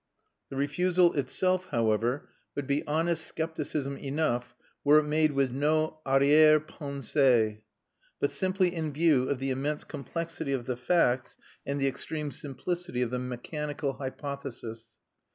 The 0.49 0.55
refusal 0.55 1.13
itself, 1.13 1.67
however, 1.69 2.27
would 2.55 2.65
be 2.65 2.83
honest 2.87 3.23
scepticism 3.35 3.97
enough 3.97 4.55
were 4.83 4.97
it 4.97 5.03
made 5.03 5.33
with 5.33 5.51
no 5.51 5.99
arrière 6.07 6.57
pensée, 6.59 7.61
but 8.19 8.31
simply 8.31 8.73
in 8.73 8.93
view 8.93 9.29
of 9.29 9.37
the 9.37 9.51
immense 9.51 9.83
complexity 9.83 10.53
of 10.53 10.65
the 10.65 10.75
facts 10.75 11.37
and 11.67 11.79
the 11.79 11.87
extreme 11.87 12.31
simplicity 12.31 13.03
of 13.03 13.11
the 13.11 13.19
mechanical 13.19 13.93
hypothesis. 13.93 14.87